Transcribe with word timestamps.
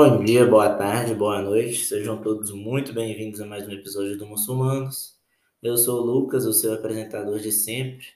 Bom 0.00 0.22
dia, 0.22 0.46
boa 0.46 0.72
tarde, 0.76 1.12
boa 1.12 1.42
noite, 1.42 1.84
sejam 1.84 2.22
todos 2.22 2.52
muito 2.52 2.92
bem-vindos 2.92 3.40
a 3.40 3.44
mais 3.44 3.66
um 3.66 3.72
episódio 3.72 4.16
do 4.16 4.28
Muçulmanos. 4.28 5.18
Eu 5.60 5.76
sou 5.76 6.00
o 6.00 6.04
Lucas, 6.04 6.46
o 6.46 6.52
seu 6.52 6.72
apresentador 6.74 7.40
de 7.40 7.50
sempre, 7.50 8.06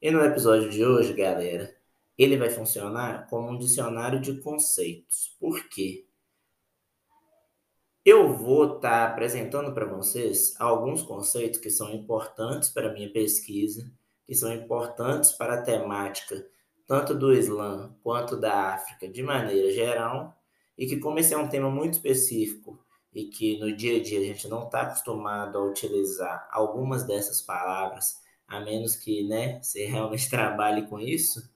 e 0.00 0.10
no 0.10 0.24
episódio 0.24 0.70
de 0.70 0.82
hoje, 0.82 1.12
galera, 1.12 1.76
ele 2.16 2.38
vai 2.38 2.48
funcionar 2.48 3.28
como 3.28 3.50
um 3.50 3.58
dicionário 3.58 4.18
de 4.18 4.40
conceitos. 4.40 5.36
Por 5.38 5.68
quê? 5.68 6.06
Eu 8.02 8.32
vou 8.32 8.76
estar 8.76 9.06
tá 9.06 9.12
apresentando 9.12 9.74
para 9.74 9.84
vocês 9.84 10.58
alguns 10.58 11.02
conceitos 11.02 11.60
que 11.60 11.68
são 11.68 11.92
importantes 11.92 12.70
para 12.70 12.88
a 12.88 12.92
minha 12.94 13.12
pesquisa, 13.12 13.92
que 14.26 14.34
são 14.34 14.50
importantes 14.54 15.32
para 15.32 15.56
a 15.56 15.62
temática 15.62 16.48
tanto 16.86 17.14
do 17.14 17.30
Islã 17.30 17.94
quanto 18.02 18.38
da 18.38 18.72
África 18.72 19.06
de 19.06 19.22
maneira 19.22 19.70
geral 19.70 20.34
e 20.76 20.86
que, 20.86 20.98
como 20.98 21.18
esse 21.18 21.32
é 21.32 21.38
um 21.38 21.48
tema 21.48 21.70
muito 21.70 21.94
específico 21.94 22.78
e 23.14 23.24
que 23.24 23.58
no 23.58 23.74
dia 23.74 23.96
a 23.96 24.02
dia 24.02 24.20
a 24.20 24.24
gente 24.24 24.46
não 24.48 24.64
está 24.64 24.82
acostumado 24.82 25.56
a 25.56 25.64
utilizar 25.64 26.48
algumas 26.52 27.06
dessas 27.06 27.40
palavras, 27.40 28.16
a 28.46 28.60
menos 28.60 28.94
que 28.94 29.24
né, 29.24 29.60
você 29.62 29.86
realmente 29.86 30.28
trabalhe 30.28 30.86
com 30.86 31.00
isso, 31.00 31.50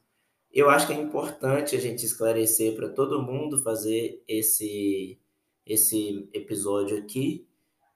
eu 0.52 0.69
acho 0.69 0.87
que 0.87 0.93
é 0.93 0.96
importante 1.01 1.77
a 1.77 1.80
gente 1.80 2.05
esclarecer 2.05 2.74
para 2.74 2.88
todo 2.88 3.23
mundo 3.23 3.62
fazer 3.62 4.23
esse, 4.27 5.21
esse 5.65 6.29
episódio 6.32 6.98
aqui, 6.98 7.46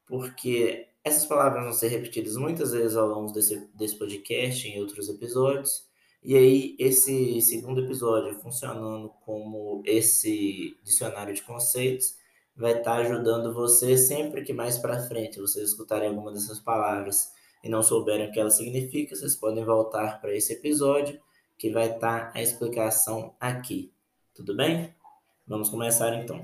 porque 0.06 0.88
essas 1.02 1.26
palavras 1.26 1.64
vão 1.64 1.72
ser 1.72 1.88
repetidas 1.88 2.36
muitas 2.36 2.72
vezes 2.72 2.96
ao 2.96 3.08
longo 3.08 3.32
desse, 3.32 3.68
desse 3.74 3.98
podcast, 3.98 4.68
em 4.68 4.80
outros 4.80 5.08
episódios, 5.08 5.83
e 6.24 6.36
aí, 6.36 6.76
esse 6.78 7.40
segundo 7.42 7.84
episódio, 7.84 8.40
funcionando 8.40 9.10
como 9.26 9.82
esse 9.84 10.74
dicionário 10.82 11.34
de 11.34 11.42
conceitos, 11.42 12.16
vai 12.56 12.78
estar 12.78 12.94
ajudando 12.96 13.52
você 13.52 13.98
sempre 13.98 14.42
que 14.42 14.52
mais 14.52 14.78
para 14.78 15.06
frente 15.06 15.38
vocês 15.38 15.68
escutarem 15.68 16.08
alguma 16.08 16.32
dessas 16.32 16.58
palavras 16.58 17.30
e 17.62 17.68
não 17.68 17.82
souberem 17.82 18.28
o 18.28 18.32
que 18.32 18.40
elas 18.40 18.56
significam, 18.56 19.16
vocês 19.16 19.36
podem 19.36 19.64
voltar 19.64 20.20
para 20.20 20.34
esse 20.34 20.54
episódio 20.54 21.20
que 21.58 21.70
vai 21.70 21.94
estar 21.94 22.30
a 22.34 22.42
explicação 22.42 23.34
aqui. 23.38 23.92
Tudo 24.34 24.56
bem? 24.56 24.94
Vamos 25.46 25.68
começar 25.68 26.14
então. 26.14 26.42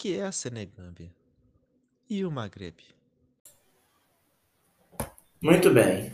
Que 0.00 0.18
é 0.18 0.24
a 0.24 0.32
Senegâmbia? 0.32 1.14
E 2.08 2.24
o 2.24 2.30
Maghreb? 2.30 2.74
Muito 5.42 5.70
bem. 5.70 6.10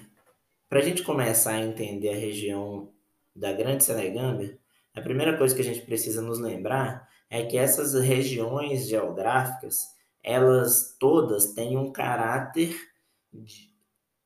Para 0.69 0.81
a 0.81 0.83
gente 0.83 1.05
começar 1.05 1.53
a 1.53 1.63
entender 1.63 2.09
a 2.09 2.17
região 2.17 2.93
da 3.35 3.53
Grande 3.53 3.85
Senegâmbia, 3.85 4.59
a 4.93 5.01
primeira 5.01 5.39
coisa 5.39 5.55
que 5.55 5.61
a 5.61 5.65
gente 5.65 5.83
precisa 5.83 6.21
nos 6.21 6.41
lembrar 6.41 7.09
é 7.31 7.47
que 7.47 7.57
essas 7.57 7.95
regiões 7.95 8.89
geográficas, 8.89 9.83
elas 10.21 10.97
todas 10.99 11.55
têm 11.55 11.79
um 11.79 11.93
caráter 11.93 12.77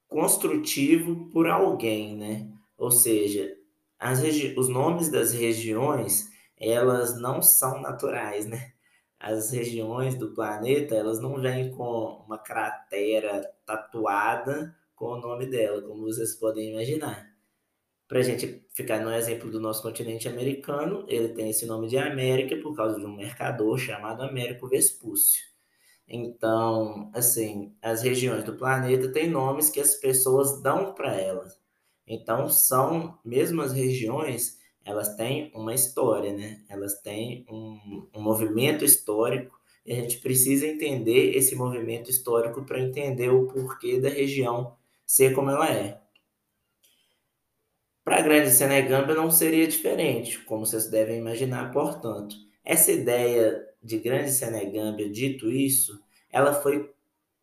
construtivo 0.08 1.28
por 1.28 1.46
alguém, 1.46 2.16
né? 2.16 2.50
Ou 2.78 2.90
seja, 2.90 3.54
os 4.56 4.68
nomes 4.70 5.10
das 5.10 5.34
regiões, 5.34 6.30
elas 6.56 7.20
não 7.20 7.42
são 7.42 7.82
naturais, 7.82 8.46
né? 8.46 8.72
As 9.20 9.50
regiões 9.50 10.14
do 10.14 10.32
planeta, 10.32 10.94
elas 10.94 11.20
não 11.20 11.38
vêm 11.38 11.70
com 11.70 12.24
uma 12.26 12.38
cratera 12.38 13.52
tatuada 13.66 14.74
com 14.96 15.12
o 15.12 15.20
nome 15.20 15.46
dela, 15.46 15.82
como 15.82 16.04
vocês 16.04 16.34
podem 16.34 16.70
imaginar. 16.70 17.30
Para 18.08 18.20
a 18.20 18.22
gente 18.22 18.66
ficar 18.70 19.00
no 19.00 19.12
exemplo 19.12 19.50
do 19.50 19.60
nosso 19.60 19.82
continente 19.82 20.26
americano, 20.26 21.04
ele 21.06 21.28
tem 21.28 21.50
esse 21.50 21.66
nome 21.66 21.86
de 21.86 21.98
América 21.98 22.56
por 22.56 22.74
causa 22.74 22.98
de 22.98 23.04
um 23.04 23.14
mercador 23.14 23.78
chamado 23.78 24.22
Américo 24.22 24.66
Vespúcio. 24.68 25.44
Então, 26.08 27.10
assim, 27.14 27.76
as 27.80 28.02
regiões 28.02 28.42
do 28.42 28.56
planeta 28.56 29.12
têm 29.12 29.30
nomes 29.30 29.68
que 29.68 29.80
as 29.80 29.94
pessoas 29.96 30.60
dão 30.62 30.94
para 30.94 31.14
elas. 31.14 31.60
Então, 32.06 32.48
são 32.48 33.18
mesmo 33.24 33.62
as 33.62 33.72
regiões 33.72 34.59
elas 34.84 35.14
têm 35.16 35.52
uma 35.54 35.74
história, 35.74 36.32
né? 36.32 36.62
Elas 36.68 37.00
têm 37.00 37.44
um, 37.48 38.08
um 38.14 38.22
movimento 38.22 38.84
histórico 38.84 39.58
e 39.84 39.92
a 39.92 39.96
gente 39.96 40.18
precisa 40.18 40.66
entender 40.66 41.36
esse 41.36 41.54
movimento 41.54 42.10
histórico 42.10 42.64
para 42.64 42.80
entender 42.80 43.28
o 43.30 43.46
porquê 43.46 44.00
da 44.00 44.08
região 44.08 44.74
ser 45.06 45.34
como 45.34 45.50
ela 45.50 45.68
é. 45.70 46.00
Para 48.04 48.18
a 48.18 48.22
Grande 48.22 48.50
Senegâmbia 48.50 49.14
não 49.14 49.30
seria 49.30 49.66
diferente, 49.66 50.38
como 50.44 50.64
vocês 50.64 50.88
devem 50.90 51.18
imaginar, 51.18 51.70
portanto. 51.70 52.34
Essa 52.64 52.92
ideia 52.92 53.66
de 53.82 53.98
Grande 53.98 54.30
Senegâmbia, 54.30 55.10
dito 55.10 55.50
isso, 55.50 56.00
ela 56.30 56.54
foi 56.54 56.92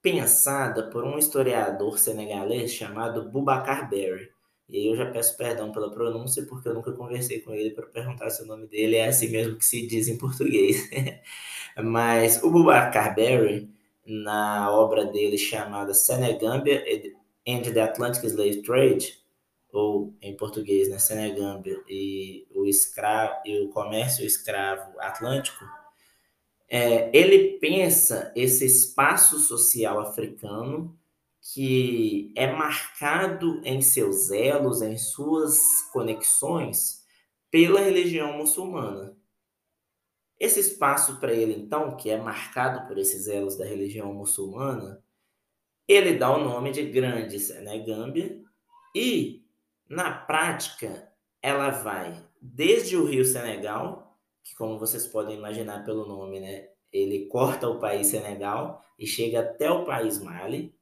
pensada 0.01 0.89
por 0.89 1.03
um 1.03 1.17
historiador 1.17 1.97
senegalês 1.99 2.71
chamado 2.71 3.29
Boubacar 3.29 3.89
Berry. 3.89 4.29
E 4.69 4.77
aí 4.77 4.87
eu 4.87 4.95
já 4.95 5.05
peço 5.09 5.37
perdão 5.37 5.71
pela 5.71 5.91
pronúncia, 5.91 6.45
porque 6.45 6.67
eu 6.67 6.73
nunca 6.73 6.91
conversei 6.91 7.39
com 7.39 7.53
ele 7.53 7.71
para 7.71 7.85
perguntar 7.87 8.29
se 8.29 8.43
o 8.43 8.45
nome 8.45 8.67
dele 8.67 8.97
é 8.97 9.07
assim 9.07 9.29
mesmo 9.29 9.57
que 9.57 9.65
se 9.65 9.87
diz 9.87 10.07
em 10.07 10.17
português. 10.17 10.89
Mas 11.81 12.43
o 12.43 12.51
Bubacar 12.51 13.15
Berry, 13.15 13.69
na 14.05 14.71
obra 14.71 15.05
dele 15.05 15.37
chamada 15.37 15.93
Senegambia 15.93 16.83
and 17.47 17.61
the 17.61 17.81
Atlantic 17.81 18.23
Slave 18.23 18.61
Trade, 18.61 19.17
ou 19.71 20.13
em 20.21 20.35
português, 20.35 20.89
né, 20.89 20.97
Senegambia 20.97 21.77
e 21.87 22.47
o, 22.53 22.65
escravo, 22.65 23.35
e 23.45 23.59
o 23.61 23.69
comércio 23.69 24.25
escravo 24.25 24.99
atlântico, 24.99 25.63
é, 26.69 27.09
ele 27.17 27.57
pensa 27.59 28.31
esse 28.35 28.65
espaço 28.65 29.39
social 29.39 29.99
africano 29.99 30.97
que 31.53 32.33
é 32.35 32.51
marcado 32.51 33.61
em 33.63 33.81
seus 33.81 34.31
elos, 34.31 34.81
em 34.81 34.97
suas 34.97 35.81
conexões, 35.93 37.05
pela 37.49 37.79
religião 37.79 38.33
muçulmana. 38.37 39.15
Esse 40.39 40.59
espaço 40.59 41.19
para 41.19 41.33
ele, 41.33 41.53
então, 41.53 41.95
que 41.95 42.09
é 42.09 42.17
marcado 42.17 42.85
por 42.87 42.97
esses 42.97 43.27
elos 43.27 43.57
da 43.57 43.65
religião 43.65 44.13
muçulmana, 44.13 45.01
ele 45.87 46.17
dá 46.17 46.35
o 46.35 46.43
nome 46.43 46.71
de 46.71 46.83
Grande 46.83 47.39
Senegâmbia 47.39 48.43
e, 48.93 49.45
na 49.89 50.11
prática, 50.11 51.11
ela 51.41 51.69
vai 51.69 52.23
desde 52.41 52.97
o 52.97 53.05
rio 53.05 53.23
Senegal, 53.23 54.19
que 54.43 54.53
como 54.55 54.77
vocês 54.77 55.07
podem 55.07 55.37
imaginar 55.37 55.85
pelo 55.85 56.05
nome, 56.05 56.41
né, 56.41 56.67
ele 56.91 57.27
corta 57.27 57.69
o 57.69 57.79
país 57.79 58.07
Senegal 58.07 58.83
e 58.99 59.07
chega 59.07 59.39
até 59.39 59.71
o 59.71 59.85
país 59.85 60.21
Mali, 60.21 60.76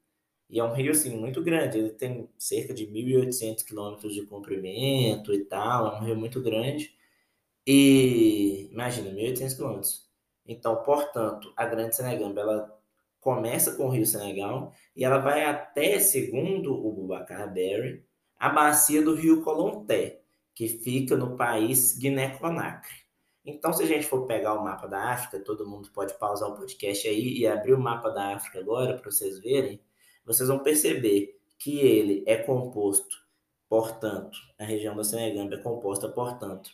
e 0.50 0.60
é 0.60 0.64
um 0.64 0.74
rio, 0.74 0.92
assim, 0.92 1.18
muito 1.18 1.42
grande. 1.42 1.78
Ele 1.78 1.90
tem 1.90 2.30
cerca 2.38 2.74
de 2.74 2.86
1.800 2.88 3.64
quilômetros 3.66 4.14
de 4.14 4.26
comprimento 4.26 5.34
e 5.34 5.44
tal. 5.46 5.96
É 5.96 6.00
um 6.00 6.06
rio 6.06 6.16
muito 6.16 6.42
grande. 6.42 6.96
E, 7.66 8.70
imagina, 8.72 9.10
1.800 9.12 9.56
quilômetros. 9.56 10.10
Então, 10.48 10.76
portanto, 10.84 11.52
a 11.56 11.66
Grande 11.66 11.96
Senegamba, 11.96 12.42
ela 12.42 12.80
começa 13.20 13.76
com 13.76 13.88
o 13.88 13.90
rio 13.90 14.06
Senegal 14.06 14.72
e 14.96 15.04
ela 15.04 15.18
vai 15.18 15.44
até, 15.46 16.00
segundo 16.00 16.74
o 16.74 16.92
Bubacar 16.92 17.52
Berry, 17.52 18.06
a 18.38 18.50
bacia 18.50 19.02
do 19.02 19.16
rio 19.16 19.42
Colonté, 19.44 20.22
que 20.54 20.68
fica 20.68 21.18
no 21.18 21.36
país 21.36 21.98
Guiné-Conakry. 21.98 23.04
Então, 23.44 23.74
se 23.74 23.84
a 23.84 23.86
gente 23.88 24.06
for 24.06 24.28
pegar 24.28 24.54
o 24.54 24.64
mapa 24.64 24.88
da 24.88 25.12
África, 25.12 25.40
todo 25.40 25.68
mundo 25.68 25.90
pode 25.92 26.14
pausar 26.20 26.50
o 26.50 26.56
podcast 26.56 27.08
aí 27.08 27.40
e 27.40 27.48
abrir 27.48 27.74
o 27.74 27.80
mapa 27.80 28.10
da 28.10 28.36
África 28.36 28.60
agora 28.60 28.96
para 28.98 29.12
vocês 29.12 29.40
verem 29.40 29.82
vocês 30.26 30.50
vão 30.50 30.60
perceber 30.60 31.40
que 31.58 31.80
ele 31.80 32.24
é 32.26 32.36
composto, 32.38 33.18
portanto, 33.70 34.38
a 34.60 34.64
região 34.64 34.96
da 34.96 35.04
Senegâmbia 35.04 35.58
é 35.58 35.62
composta, 35.62 36.10
portanto, 36.10 36.72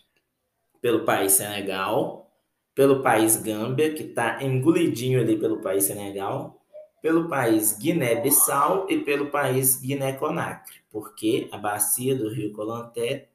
pelo 0.81 1.05
país 1.05 1.33
Senegal, 1.33 2.31
pelo 2.73 3.01
país 3.03 3.35
Gâmbia, 3.35 3.93
que 3.93 4.03
está 4.03 4.43
engolidinho 4.43 5.19
ali 5.19 5.37
pelo 5.37 5.61
país 5.61 5.83
Senegal, 5.83 6.59
pelo 7.01 7.27
país 7.27 7.77
Guiné-Bissau 7.77 8.87
e 8.89 8.99
pelo 8.99 9.29
país 9.29 9.81
Guiné-Conakry, 9.81 10.77
porque 10.89 11.49
a 11.51 11.57
bacia 11.57 12.15
do 12.15 12.29
rio 12.29 12.53
Colanté 12.53 13.29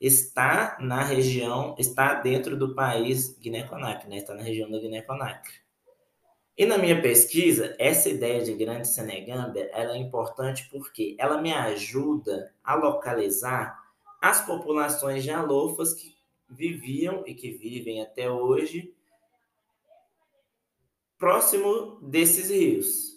está 0.00 0.76
na 0.80 1.02
região, 1.04 1.76
está 1.78 2.14
dentro 2.14 2.56
do 2.56 2.74
país 2.74 3.38
Guiné-Conakry, 3.38 4.08
né? 4.08 4.16
está 4.16 4.34
na 4.34 4.42
região 4.42 4.70
da 4.70 4.78
Guiné-Conakry. 4.78 5.62
E 6.56 6.66
na 6.66 6.76
minha 6.76 7.00
pesquisa, 7.00 7.74
essa 7.78 8.08
ideia 8.10 8.44
de 8.44 8.52
grande 8.52 8.86
Senegâmbia 8.86 9.70
é 9.72 9.96
importante 9.96 10.68
porque 10.70 11.16
ela 11.18 11.40
me 11.40 11.52
ajuda 11.52 12.54
a 12.62 12.74
localizar 12.74 13.80
as 14.20 14.44
populações 14.44 15.22
de 15.24 15.30
alofas 15.30 15.94
que 15.94 16.14
viviam 16.48 17.24
e 17.26 17.34
que 17.34 17.50
vivem 17.50 18.02
até 18.02 18.30
hoje 18.30 18.94
próximo 21.18 21.98
desses 22.02 22.50
rios. 22.50 23.12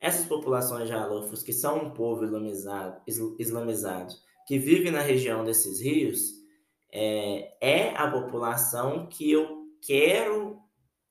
Essas 0.00 0.26
populações 0.26 0.86
de 0.86 0.92
alofos, 0.92 1.42
que 1.42 1.52
são 1.52 1.84
um 1.84 1.90
povo 1.90 2.24
islamizado, 2.24 3.00
islamizado 3.38 4.14
que 4.46 4.58
vive 4.58 4.90
na 4.90 5.00
região 5.00 5.44
desses 5.44 5.80
rios, 5.80 6.42
é, 6.90 7.56
é 7.60 7.96
a 7.96 8.10
população 8.10 9.06
que 9.06 9.30
eu 9.30 9.68
quero 9.80 10.60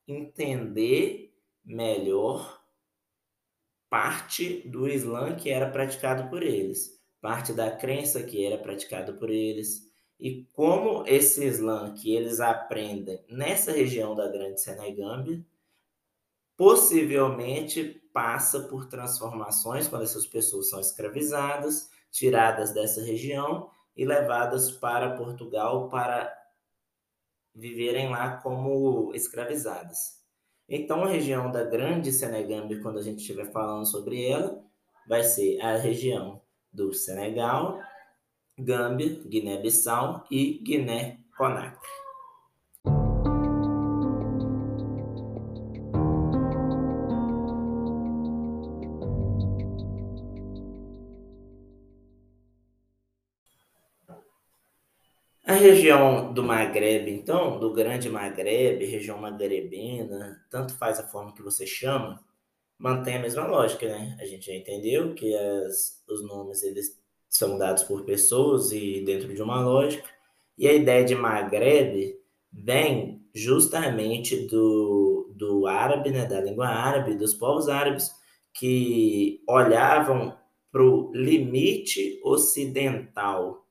entender 0.07 1.30
melhor 1.63 2.61
parte 3.89 4.67
do 4.69 4.87
Islã 4.87 5.35
que 5.35 5.49
era 5.49 5.69
praticado 5.69 6.29
por 6.29 6.41
eles, 6.41 6.99
parte 7.19 7.53
da 7.53 7.69
crença 7.69 8.23
que 8.23 8.45
era 8.45 8.57
praticado 8.57 9.13
por 9.15 9.29
eles, 9.29 9.91
e 10.19 10.45
como 10.53 11.03
esse 11.07 11.43
Islã 11.43 11.93
que 11.93 12.15
eles 12.15 12.39
aprendem 12.39 13.23
nessa 13.27 13.71
região 13.71 14.15
da 14.15 14.27
Grande 14.27 14.61
Senegâmbia 14.61 15.43
possivelmente 16.55 18.01
passa 18.13 18.61
por 18.61 18.85
transformações 18.85 19.87
quando 19.87 20.03
essas 20.03 20.27
pessoas 20.27 20.69
são 20.69 20.79
escravizadas, 20.79 21.89
tiradas 22.11 22.71
dessa 22.71 23.01
região 23.01 23.71
e 23.95 24.05
levadas 24.05 24.71
para 24.71 25.17
Portugal 25.17 25.89
para 25.89 26.31
viverem 27.53 28.09
lá 28.09 28.37
como 28.37 29.11
escravizadas. 29.15 30.20
Então, 30.73 31.03
a 31.03 31.09
região 31.09 31.51
da 31.51 31.65
Grande 31.65 32.13
Senegâmbia, 32.13 32.81
quando 32.81 32.97
a 32.97 33.01
gente 33.01 33.19
estiver 33.19 33.51
falando 33.51 33.85
sobre 33.85 34.25
ela, 34.25 34.63
vai 35.05 35.21
ser 35.21 35.59
a 35.59 35.75
região 35.75 36.41
do 36.71 36.93
Senegal, 36.93 37.77
Gâmbia, 38.57 39.21
Guiné-Bissau 39.27 40.25
e 40.31 40.59
Guiné-Conakry. 40.63 42.00
A 55.51 55.53
região 55.53 56.31
do 56.31 56.41
Maghreb, 56.41 57.11
então, 57.11 57.59
do 57.59 57.73
Grande 57.73 58.09
Maghreb, 58.09 58.85
região 58.85 59.17
magrebina, 59.17 60.41
tanto 60.49 60.73
faz 60.77 60.97
a 60.97 61.05
forma 61.05 61.33
que 61.33 61.41
você 61.41 61.67
chama, 61.67 62.23
mantém 62.79 63.17
a 63.17 63.19
mesma 63.19 63.45
lógica, 63.45 63.85
né? 63.85 64.15
A 64.21 64.25
gente 64.25 64.45
já 64.45 64.53
entendeu 64.53 65.13
que 65.13 65.35
as, 65.35 66.01
os 66.07 66.25
nomes 66.25 66.63
eles 66.63 66.97
são 67.27 67.57
dados 67.57 67.83
por 67.83 68.05
pessoas 68.05 68.71
e 68.71 69.03
dentro 69.05 69.33
de 69.35 69.41
uma 69.41 69.61
lógica. 69.61 70.07
E 70.57 70.69
a 70.69 70.73
ideia 70.73 71.03
de 71.03 71.15
Maghreb 71.15 72.15
vem 72.49 73.21
justamente 73.35 74.47
do, 74.47 75.33
do 75.35 75.67
árabe, 75.67 76.11
né, 76.11 76.25
da 76.25 76.39
língua 76.39 76.69
árabe, 76.69 77.15
dos 77.15 77.33
povos 77.33 77.67
árabes 77.67 78.09
que 78.53 79.43
olhavam 79.49 80.33
para 80.71 80.81
o 80.81 81.11
limite 81.13 82.21
ocidental 82.23 83.67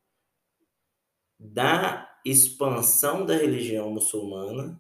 da 1.41 2.07
expansão 2.25 3.25
da 3.25 3.35
religião 3.35 3.91
muçulmana, 3.91 4.79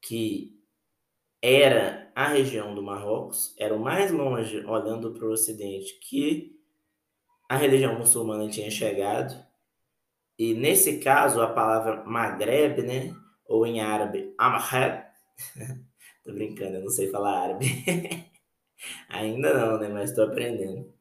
que 0.00 0.58
era 1.42 2.10
a 2.14 2.28
região 2.28 2.74
do 2.74 2.82
Marrocos, 2.82 3.54
era 3.58 3.74
o 3.74 3.78
mais 3.78 4.10
longe, 4.10 4.64
olhando 4.64 5.12
para 5.12 5.26
o 5.26 5.32
Ocidente, 5.32 5.98
que 6.00 6.58
a 7.48 7.56
religião 7.56 7.98
muçulmana 7.98 8.48
tinha 8.48 8.70
chegado. 8.70 9.44
E 10.38 10.54
nesse 10.54 10.98
caso, 10.98 11.42
a 11.42 11.52
palavra 11.52 12.04
Maghreb, 12.04 12.82
né? 12.82 13.14
Ou 13.46 13.66
em 13.66 13.80
árabe, 13.80 14.34
Amhab. 14.38 15.04
tô 16.24 16.32
brincando, 16.32 16.76
eu 16.76 16.82
não 16.82 16.90
sei 16.90 17.10
falar 17.10 17.42
árabe. 17.42 17.66
Ainda 19.08 19.54
não, 19.54 19.78
né? 19.78 19.88
Mas 19.88 20.14
tô 20.14 20.22
aprendendo. 20.22 20.92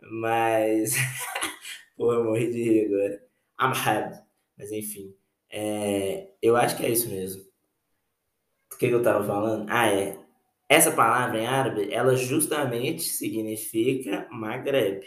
Mas. 0.00 0.94
Pô, 1.96 2.12
eu 2.14 2.24
morri 2.24 2.50
de 2.50 2.62
rir 2.62 2.86
agora. 2.86 3.29
Amhad. 3.60 4.24
Mas 4.56 4.72
enfim, 4.72 5.14
é, 5.50 6.32
eu 6.40 6.56
acho 6.56 6.76
que 6.76 6.84
é 6.84 6.88
isso 6.88 7.08
mesmo. 7.08 7.42
O 8.72 8.76
que, 8.78 8.88
que 8.88 8.94
eu 8.94 8.98
estava 8.98 9.24
falando? 9.26 9.66
Ah, 9.68 9.88
é. 9.88 10.18
Essa 10.68 10.92
palavra 10.92 11.38
em 11.38 11.46
árabe, 11.46 11.92
ela 11.92 12.16
justamente 12.16 13.02
significa 13.02 14.28
Maghreb. 14.30 15.04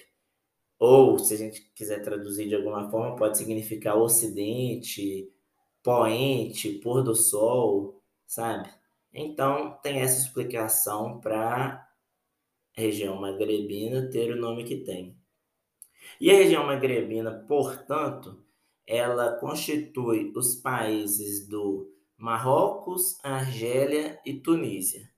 Ou, 0.77 1.17
se 1.17 1.33
a 1.33 1.38
gente 1.38 1.61
quiser 1.73 2.01
traduzir 2.01 2.47
de 2.50 2.55
alguma 2.55 2.89
forma, 2.91 3.15
pode 3.15 3.38
significar 3.38 3.97
ocidente, 3.97 5.31
poente, 5.81 6.73
pôr 6.79 7.01
do 7.03 7.15
sol, 7.15 8.03
sabe? 8.27 8.69
Então, 9.13 9.79
tem 9.81 10.01
essa 10.01 10.19
explicação 10.19 11.19
para 11.21 11.67
a 11.75 11.88
região 12.73 13.19
magrebina 13.21 14.09
ter 14.09 14.33
o 14.33 14.39
nome 14.41 14.65
que 14.65 14.77
tem. 14.77 15.17
E 16.19 16.29
a 16.29 16.35
região 16.35 16.65
magrebina, 16.65 17.45
portanto, 17.47 18.42
ela 18.88 19.33
constitui 19.33 20.31
os 20.35 20.56
países 20.56 21.47
do 21.47 21.89
Marrocos, 22.18 23.18
Argélia 23.24 24.19
e 24.25 24.33
Tunísia, 24.33 25.09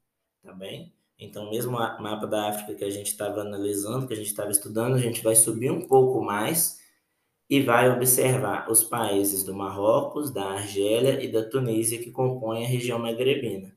tá 0.42 0.54
bem? 0.54 0.94
Então, 1.18 1.50
mesmo 1.50 1.78
o 1.78 2.02
mapa 2.02 2.28
da 2.28 2.50
África 2.50 2.76
que 2.76 2.84
a 2.84 2.90
gente 2.90 3.08
estava 3.08 3.42
analisando, 3.42 4.08
que 4.08 4.14
a 4.14 4.18
gente 4.18 4.28
estava 4.28 4.52
estudando, 4.52 4.96
a 4.96 5.00
gente 5.00 5.24
vai 5.24 5.36
subir 5.36 5.72
um 5.72 5.88
pouco 5.88 6.22
mais 6.22 6.84
e 7.50 7.62
vai 7.62 7.90
observar 7.90 8.70
os 8.70 8.84
países 8.84 9.44
do 9.44 9.54
Marrocos, 9.54 10.32
da 10.32 10.44
Argélia 10.44 11.24
e 11.24 11.32
da 11.32 11.48
Tunísia 11.48 12.00
que 12.00 12.12
compõem 12.12 12.66
a 12.66 12.68
região 12.68 13.00
magrebina. 13.00 13.76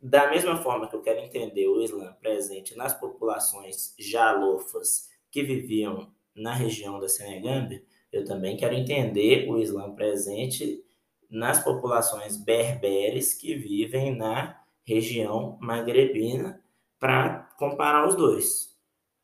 Da 0.00 0.28
mesma 0.30 0.56
forma 0.56 0.88
que 0.88 0.94
eu 0.94 1.00
quero 1.00 1.20
entender 1.20 1.66
o 1.68 1.80
Islã 1.80 2.12
presente 2.20 2.76
nas 2.76 2.92
populações 2.92 3.94
jalofas 3.98 5.08
que 5.30 5.42
viviam 5.42 6.12
na 6.34 6.52
região 6.52 7.00
da 7.00 7.08
Senegâmbia, 7.08 7.82
eu 8.12 8.24
também 8.24 8.56
quero 8.56 8.74
entender 8.74 9.48
o 9.48 9.58
Islã 9.58 9.94
presente 9.94 10.84
nas 11.30 11.64
populações 11.64 12.36
berberes 12.36 13.32
que 13.32 13.54
vivem 13.54 14.14
na 14.14 14.60
região 14.84 15.58
magrebina 15.60 16.62
para 16.98 17.50
comparar 17.58 18.06
os 18.06 18.14
dois, 18.14 18.76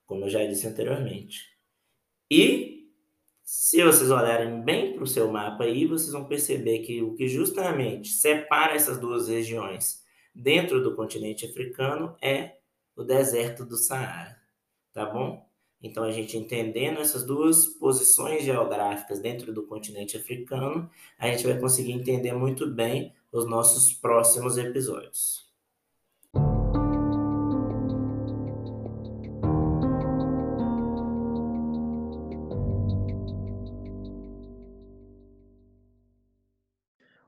como 0.06 0.24
eu 0.24 0.28
já 0.28 0.44
disse 0.46 0.66
anteriormente. 0.66 1.44
E 2.30 2.90
se 3.44 3.82
vocês 3.82 4.10
olharem 4.10 4.62
bem 4.62 4.94
para 4.94 5.04
o 5.04 5.06
seu 5.06 5.30
mapa 5.30 5.64
aí, 5.64 5.86
vocês 5.86 6.12
vão 6.12 6.26
perceber 6.26 6.80
que 6.80 7.02
o 7.02 7.14
que 7.14 7.28
justamente 7.28 8.08
separa 8.08 8.74
essas 8.74 8.98
duas 8.98 9.28
regiões 9.28 10.02
dentro 10.34 10.82
do 10.82 10.94
continente 10.94 11.46
africano 11.46 12.16
é 12.22 12.58
o 12.96 13.02
deserto 13.02 13.64
do 13.64 13.76
Saara, 13.76 14.36
tá 14.92 15.06
bom? 15.06 15.47
Então, 15.82 16.02
a 16.02 16.10
gente 16.10 16.36
entendendo 16.36 16.98
essas 16.98 17.24
duas 17.24 17.66
posições 17.66 18.42
geográficas 18.42 19.20
dentro 19.20 19.52
do 19.52 19.64
continente 19.66 20.16
africano, 20.16 20.90
a 21.18 21.28
gente 21.28 21.46
vai 21.46 21.58
conseguir 21.58 21.92
entender 21.92 22.32
muito 22.32 22.66
bem 22.66 23.12
os 23.30 23.48
nossos 23.48 23.92
próximos 23.92 24.58
episódios. 24.58 25.46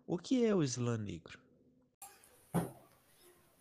O 0.07 0.19
que 0.19 0.45
é 0.45 0.53
o 0.53 0.63
Islã 0.63 0.99
negro? 0.99 1.39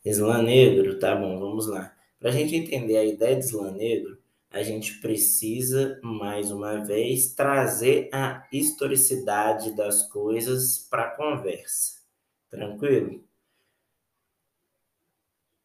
Islã 0.04 0.42
negro, 0.42 0.98
tá 0.98 1.16
bom, 1.16 1.40
vamos 1.40 1.68
lá. 1.68 1.96
Para 2.20 2.30
a 2.30 2.34
gente 2.34 2.56
entender 2.56 2.98
a 2.98 3.04
ideia 3.04 3.36
de 3.36 3.46
Islã 3.46 3.72
negro, 3.72 4.19
a 4.52 4.64
gente 4.64 5.00
precisa, 5.00 6.00
mais 6.02 6.52
uma 6.52 6.84
vez, 6.84 7.34
trazer 7.34 8.10
a 8.12 8.48
historicidade 8.52 9.76
das 9.76 10.10
coisas 10.10 10.88
para 10.90 11.04
a 11.04 11.16
conversa. 11.16 12.00
Tranquilo? 12.50 13.24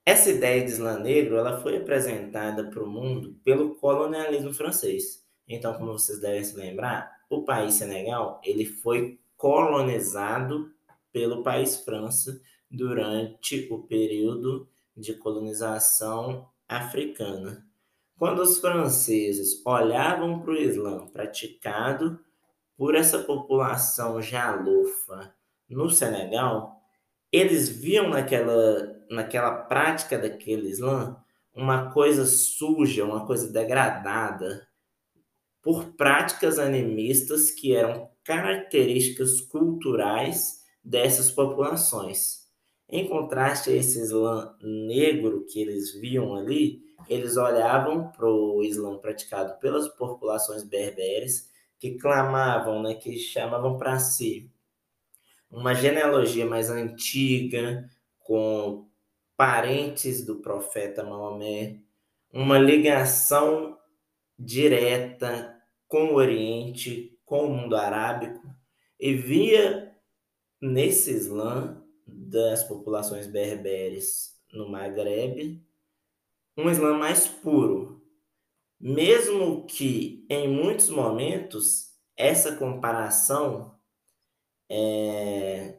Essa 0.04 0.30
ideia 0.30 0.62
de 0.62 0.70
Islã 0.70 0.98
negro 0.98 1.36
ela 1.36 1.62
foi 1.62 1.78
apresentada 1.78 2.68
para 2.70 2.82
o 2.82 2.86
mundo 2.86 3.40
pelo 3.42 3.74
colonialismo 3.76 4.52
francês. 4.52 5.24
Então, 5.48 5.72
como 5.74 5.92
vocês 5.92 6.20
devem 6.20 6.44
se 6.44 6.54
lembrar, 6.54 7.24
o 7.30 7.42
país 7.42 7.74
Senegal 7.74 8.38
ele 8.44 8.66
foi 8.66 9.18
colonizado 9.34 10.70
pelo 11.10 11.42
país 11.42 11.76
França 11.76 12.38
durante 12.70 13.66
o 13.70 13.82
período 13.82 14.68
de 14.94 15.14
colonização 15.14 16.48
africana. 16.68 17.66
Quando 18.16 18.40
os 18.40 18.58
franceses 18.58 19.60
olhavam 19.66 20.40
para 20.40 20.52
o 20.52 20.56
Islã 20.56 21.06
praticado 21.08 22.18
por 22.76 22.94
essa 22.94 23.18
população 23.18 24.22
jalofa 24.22 25.34
no 25.68 25.90
Senegal, 25.90 26.80
eles 27.32 27.68
viam 27.68 28.08
naquela, 28.08 28.96
naquela 29.10 29.52
prática 29.52 30.16
daquele 30.16 30.68
Islã 30.68 31.16
uma 31.52 31.90
coisa 31.92 32.24
suja, 32.24 33.04
uma 33.04 33.26
coisa 33.26 33.52
degradada, 33.52 34.66
por 35.62 35.92
práticas 35.94 36.58
animistas 36.58 37.50
que 37.50 37.74
eram 37.74 38.08
características 38.22 39.40
culturais 39.40 40.60
dessas 40.84 41.30
populações. 41.30 42.44
Em 42.88 43.08
contraste 43.08 43.70
a 43.70 43.74
esse 43.74 43.98
Islã 43.98 44.54
negro 44.62 45.46
que 45.46 45.60
eles 45.60 45.92
viam 45.94 46.34
ali, 46.34 46.82
eles 47.08 47.36
olhavam 47.36 48.10
para 48.10 48.26
o 48.26 48.62
Islã 48.62 48.98
praticado 48.98 49.58
pelas 49.58 49.88
populações 49.88 50.62
berberes, 50.62 51.50
que 51.78 51.98
clamavam, 51.98 52.82
né, 52.82 52.94
que 52.94 53.18
chamavam 53.18 53.76
para 53.76 53.98
si 53.98 54.50
uma 55.50 55.74
genealogia 55.74 56.44
mais 56.44 56.68
antiga, 56.68 57.88
com 58.18 58.88
parentes 59.36 60.24
do 60.24 60.40
profeta 60.40 61.04
Maomé, 61.04 61.80
uma 62.32 62.58
ligação 62.58 63.78
direta 64.36 65.56
com 65.86 66.06
o 66.06 66.14
Oriente, 66.14 67.16
com 67.24 67.44
o 67.44 67.50
mundo 67.50 67.76
arábico, 67.76 68.42
e 68.98 69.14
via 69.14 69.94
nesse 70.60 71.12
Islã 71.12 71.80
das 72.06 72.64
populações 72.64 73.26
berberes 73.26 74.34
no 74.52 74.68
Maghreb 74.68 75.63
um 76.56 76.70
Islã 76.70 76.96
mais 76.96 77.26
puro, 77.26 78.02
mesmo 78.80 79.66
que 79.66 80.26
em 80.28 80.48
muitos 80.48 80.88
momentos 80.88 81.92
essa 82.16 82.56
comparação 82.56 83.74
é, 84.68 85.78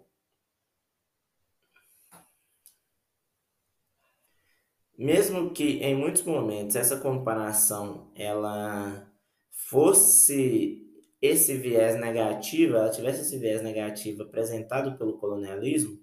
mesmo 4.97 5.51
que 5.51 5.79
em 5.83 5.95
muitos 5.95 6.21
momentos 6.23 6.75
essa 6.75 6.97
comparação 6.97 8.11
ela 8.15 9.11
fosse 9.51 10.81
esse 11.21 11.55
viés 11.57 11.99
negativo, 11.99 12.75
ela 12.75 12.89
tivesse 12.89 13.21
esse 13.21 13.37
viés 13.37 13.61
negativo 13.61 14.23
apresentado 14.23 14.97
pelo 14.97 15.17
colonialismo, 15.17 15.99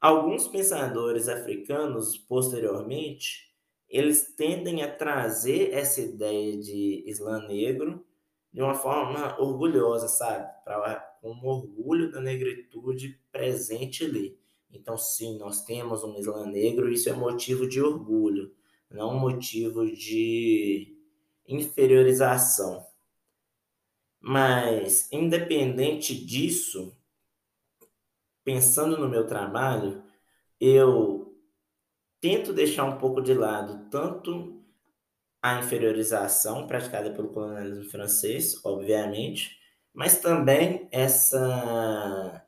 alguns 0.00 0.48
pensadores 0.48 1.28
africanos 1.28 2.16
posteriormente 2.18 3.45
eles 3.88 4.34
tendem 4.36 4.82
a 4.82 4.92
trazer 4.92 5.72
essa 5.72 6.00
ideia 6.00 6.56
de 6.56 7.04
Islã 7.06 7.46
negro 7.46 8.04
de 8.52 8.62
uma 8.62 8.74
forma 8.74 9.38
orgulhosa, 9.40 10.08
sabe? 10.08 10.50
Com 11.20 11.32
um 11.32 11.46
orgulho 11.46 12.10
da 12.10 12.20
negritude 12.20 13.20
presente 13.30 14.04
ali. 14.04 14.38
Então, 14.70 14.96
sim, 14.96 15.38
nós 15.38 15.64
temos 15.64 16.02
um 16.02 16.18
Islã 16.18 16.46
negro, 16.46 16.90
isso 16.90 17.08
é 17.08 17.12
motivo 17.12 17.68
de 17.68 17.80
orgulho, 17.80 18.54
não 18.90 19.18
motivo 19.18 19.86
de 19.90 20.96
inferiorização. 21.46 22.84
Mas, 24.20 25.10
independente 25.12 26.14
disso, 26.14 26.96
pensando 28.42 28.98
no 28.98 29.08
meu 29.08 29.26
trabalho, 29.26 30.02
eu 30.60 31.25
tento 32.26 32.52
deixar 32.52 32.84
um 32.84 32.98
pouco 32.98 33.22
de 33.22 33.32
lado 33.32 33.88
tanto 33.88 34.60
a 35.40 35.60
inferiorização 35.60 36.66
praticada 36.66 37.12
pelo 37.12 37.28
colonialismo 37.28 37.84
francês, 37.84 38.60
obviamente, 38.64 39.56
mas 39.94 40.18
também 40.18 40.88
essa 40.90 42.42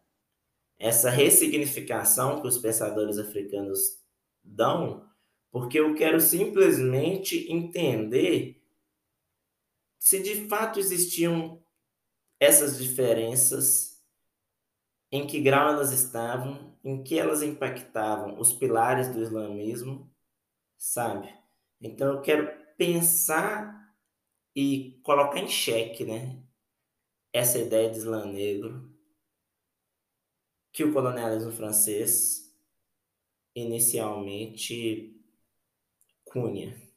essa 0.80 1.10
ressignificação 1.10 2.40
que 2.40 2.48
os 2.48 2.58
pensadores 2.58 3.18
africanos 3.18 4.00
dão, 4.42 5.08
porque 5.50 5.78
eu 5.78 5.94
quero 5.94 6.20
simplesmente 6.20 7.50
entender 7.52 8.60
se 9.98 10.20
de 10.20 10.48
fato 10.48 10.80
existiam 10.80 11.62
essas 12.40 12.78
diferenças, 12.78 13.87
em 15.10 15.26
que 15.26 15.40
grau 15.40 15.68
elas 15.68 15.92
estavam, 15.92 16.76
em 16.84 17.02
que 17.02 17.18
elas 17.18 17.42
impactavam 17.42 18.38
os 18.38 18.52
pilares 18.52 19.08
do 19.08 19.22
islamismo, 19.22 20.10
sabe? 20.76 21.34
Então 21.80 22.14
eu 22.14 22.22
quero 22.22 22.50
pensar 22.76 23.94
e 24.54 25.00
colocar 25.02 25.38
em 25.38 25.48
xeque, 25.48 26.04
né? 26.04 26.42
Essa 27.32 27.58
ideia 27.58 27.90
de 27.90 27.98
Islã 27.98 28.26
negro 28.26 28.92
que 30.72 30.84
o 30.84 30.92
colonialismo 30.92 31.52
francês 31.52 32.54
inicialmente 33.54 35.20
cunha. 36.24 36.87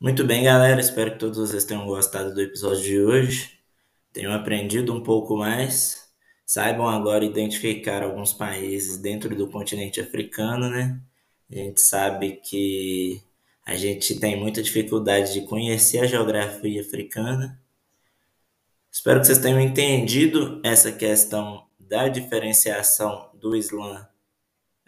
Muito 0.00 0.24
bem, 0.24 0.44
galera. 0.44 0.80
Espero 0.80 1.12
que 1.12 1.18
todos 1.18 1.36
vocês 1.36 1.62
tenham 1.62 1.86
gostado 1.86 2.32
do 2.32 2.40
episódio 2.40 2.82
de 2.82 2.98
hoje. 3.02 3.60
Tenham 4.14 4.32
aprendido 4.32 4.94
um 4.94 5.02
pouco 5.02 5.36
mais. 5.36 6.10
Saibam 6.46 6.88
agora 6.88 7.22
identificar 7.22 8.02
alguns 8.02 8.32
países 8.32 8.96
dentro 8.96 9.36
do 9.36 9.46
continente 9.50 10.00
africano, 10.00 10.70
né? 10.70 10.98
A 11.50 11.54
gente 11.54 11.82
sabe 11.82 12.40
que 12.42 13.22
a 13.66 13.76
gente 13.76 14.18
tem 14.18 14.40
muita 14.40 14.62
dificuldade 14.62 15.34
de 15.34 15.42
conhecer 15.42 15.98
a 15.98 16.06
geografia 16.06 16.80
africana. 16.80 17.60
Espero 18.90 19.20
que 19.20 19.26
vocês 19.26 19.38
tenham 19.38 19.60
entendido 19.60 20.62
essa 20.64 20.90
questão 20.90 21.66
da 21.78 22.08
diferenciação 22.08 23.30
do 23.34 23.54
Islã 23.54 24.08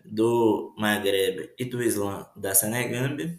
do 0.07 0.75
Maghreb 0.79 1.51
e 1.59 1.67
do 1.67 1.83
Islã 1.83 2.27
da 2.35 2.55
Senegâmbia. 2.55 3.39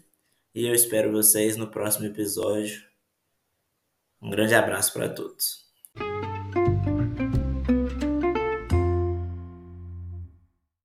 E 0.54 0.66
eu 0.66 0.72
espero 0.72 1.10
vocês 1.10 1.56
no 1.56 1.68
próximo 1.68 2.06
episódio. 2.06 2.80
Um 4.22 4.30
grande 4.30 4.54
abraço 4.54 4.92
para 4.92 5.08
todos. 5.08 5.63